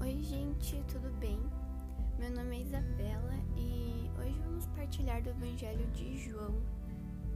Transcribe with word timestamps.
Oi, 0.00 0.22
gente, 0.22 0.84
tudo 0.86 1.10
bem? 1.18 1.40
Meu 2.16 2.30
nome 2.30 2.58
é 2.58 2.60
Isabela 2.60 3.34
e 3.56 4.08
hoje 4.20 4.38
vamos 4.44 4.66
partilhar 4.68 5.20
do 5.20 5.30
Evangelho 5.30 5.86
de 5.88 6.16
João, 6.16 6.62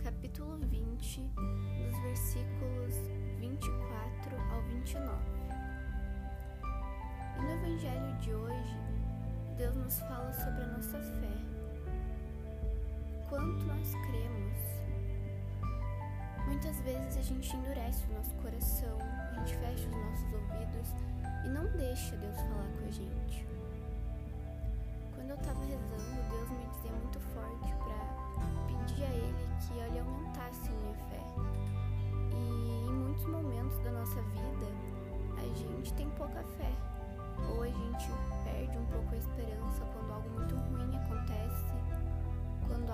capítulo 0.05 0.57
20, 0.59 1.21
dos 1.21 1.99
versículos 2.03 2.95
24 3.41 4.37
ao 4.53 4.63
29. 4.63 5.17
E 7.37 7.43
no 7.43 7.51
Evangelho 7.51 8.17
de 8.21 8.33
hoje, 8.33 8.98
Deus 9.59 9.75
nos 9.75 9.99
fala 9.99 10.33
sobre 10.33 10.63
a 10.63 10.67
nossa 10.69 11.01
fé. 11.01 11.37
Quanto 13.29 13.65
nós 13.67 13.93
cremos. 14.07 14.59
Muitas 16.47 16.81
vezes 16.83 17.19
a 17.19 17.23
gente 17.23 17.57
endurece 17.57 18.05
o 18.09 18.15
nosso 18.15 18.37
coração, 18.37 18.97
a 19.01 19.35
gente 19.35 19.57
fecha 19.57 19.89
os 19.89 19.97
nossos 19.97 20.33
ouvidos 20.33 20.95
e 21.45 21.49
não 21.49 21.67
deixa 21.77 22.17
Deus 22.19 22.37
falar 22.37 22.69
com 22.79 22.87
a 22.87 22.91
gente. 22.93 23.47
Quando 25.17 25.31
eu 25.31 25.37
estava 25.37 25.61
rezando, 25.65 26.29
Deus 26.31 26.51
me 26.51 26.67
dizia 26.77 26.93
muito 26.93 27.19
forte 27.19 27.75
para 27.83 27.99
pedir 28.69 29.03
a 29.03 29.11
Ele 29.11 29.49
que 29.67 29.75
Ele 29.75 29.99
aumentasse 29.99 30.71
minha 30.71 30.95
fé. 31.11 31.21
E 32.31 32.87
em 32.89 32.93
muitos 32.93 33.27
momentos 33.27 33.77
da 33.81 33.91
nossa 33.91 34.23
vida, 34.23 34.69
a 35.37 35.43
gente 35.43 35.93
tem 35.95 36.09
pouca 36.11 36.45
fé. 36.57 36.98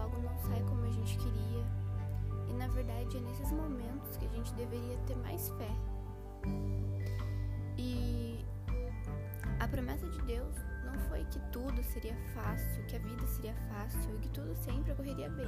Algo 0.04 0.18
não 0.20 0.38
sai 0.38 0.62
como 0.68 0.84
a 0.84 0.90
gente 0.90 1.16
queria. 1.16 1.64
E 2.48 2.52
na 2.52 2.68
verdade 2.68 3.16
é 3.16 3.20
nesses 3.20 3.50
momentos 3.50 4.16
que 4.16 4.26
a 4.26 4.28
gente 4.28 4.52
deveria 4.54 4.96
ter 5.06 5.16
mais 5.16 5.48
fé. 5.50 5.70
E 7.76 8.44
a 9.58 9.66
promessa 9.66 10.06
de 10.08 10.20
Deus 10.22 10.54
não 10.84 10.98
foi 11.08 11.24
que 11.24 11.40
tudo 11.50 11.82
seria 11.82 12.16
fácil, 12.34 12.84
que 12.86 12.96
a 12.96 12.98
vida 12.98 13.26
seria 13.26 13.54
fácil 13.70 14.14
e 14.16 14.18
que 14.18 14.28
tudo 14.28 14.54
sempre 14.56 14.92
ocorreria 14.92 15.30
bem, 15.30 15.46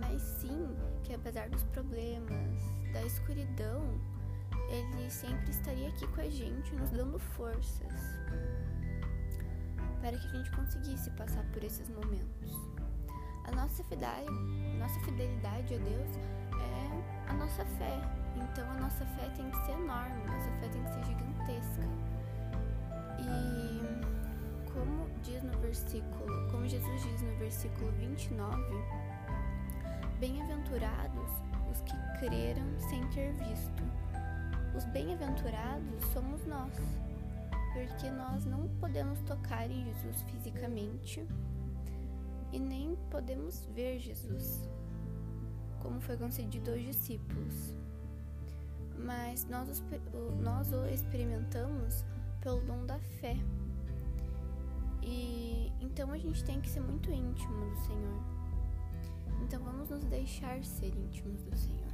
mas 0.00 0.20
sim 0.22 0.76
que 1.02 1.14
apesar 1.14 1.48
dos 1.48 1.64
problemas, 1.64 2.62
da 2.92 3.02
escuridão, 3.02 3.82
Ele 4.68 5.10
sempre 5.10 5.50
estaria 5.50 5.88
aqui 5.88 6.06
com 6.08 6.20
a 6.20 6.28
gente, 6.28 6.74
nos 6.74 6.90
dando 6.90 7.18
forças 7.18 8.18
para 10.00 10.16
que 10.16 10.26
a 10.26 10.30
gente 10.30 10.50
conseguisse 10.52 11.10
passar 11.10 11.44
por 11.52 11.64
esses 11.64 11.88
momentos. 11.88 12.52
Fidelidade, 13.98 14.30
nossa 14.78 15.00
fidelidade 15.00 15.74
a 15.74 15.78
Deus 15.78 16.16
é 16.60 17.30
a 17.30 17.32
nossa 17.32 17.64
fé. 17.64 18.00
Então 18.36 18.70
a 18.70 18.74
nossa 18.74 19.04
fé 19.04 19.28
tem 19.36 19.50
que 19.50 19.56
ser 19.66 19.72
enorme, 19.72 20.22
a 20.22 20.32
nossa 20.36 20.50
fé 20.60 20.68
tem 20.68 20.84
que 20.84 20.90
ser 20.92 21.04
gigantesca. 21.04 21.82
E 23.18 24.72
como 24.72 25.10
diz 25.20 25.42
no 25.42 25.58
versículo, 25.58 26.48
como 26.52 26.68
Jesus 26.68 27.02
diz 27.02 27.22
no 27.22 27.36
versículo 27.38 27.90
29, 27.98 28.62
bem-aventurados 30.20 31.30
os 31.68 31.80
que 31.80 31.96
creram 32.20 32.78
sem 32.78 33.04
ter 33.08 33.32
visto. 33.32 33.82
Os 34.76 34.84
bem-aventurados 34.84 36.04
somos 36.12 36.46
nós, 36.46 36.72
porque 37.72 38.08
nós 38.10 38.44
não 38.44 38.68
podemos 38.78 39.20
tocar 39.22 39.68
em 39.68 39.86
Jesus 39.86 40.22
fisicamente 40.22 41.26
e 42.52 42.58
nem 42.58 42.96
podemos 43.10 43.66
ver 43.74 43.98
Jesus, 43.98 44.68
como 45.80 46.00
foi 46.00 46.16
concedido 46.16 46.70
aos 46.70 46.82
discípulos. 46.82 47.74
Mas 48.98 49.46
nós, 49.46 49.82
nós 50.40 50.72
o 50.72 50.86
experimentamos 50.86 52.04
pelo 52.40 52.60
dom 52.62 52.84
da 52.86 52.98
fé. 53.20 53.36
E 55.02 55.72
então 55.80 56.10
a 56.10 56.18
gente 56.18 56.44
tem 56.44 56.60
que 56.60 56.68
ser 56.68 56.80
muito 56.80 57.10
íntimo 57.10 57.70
do 57.70 57.76
Senhor. 57.76 58.22
Então 59.42 59.62
vamos 59.62 59.88
nos 59.90 60.04
deixar 60.04 60.62
ser 60.64 60.88
íntimos 60.88 61.42
do 61.42 61.56
Senhor. 61.56 61.92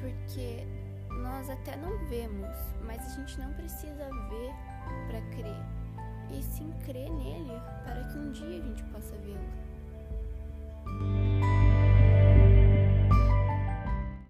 Porque 0.00 0.66
nós 1.22 1.48
até 1.48 1.76
não 1.76 1.98
vemos, 2.06 2.56
mas 2.84 3.00
a 3.00 3.16
gente 3.16 3.38
não 3.40 3.52
precisa 3.54 4.08
ver 4.28 4.52
sim 6.56 6.72
crer 6.86 7.10
nele 7.10 7.60
para 7.84 8.02
que 8.04 8.18
um 8.18 8.32
dia 8.32 8.56
a 8.56 8.60
gente 8.60 8.82
possa 8.84 9.14
vê-lo. 9.18 9.65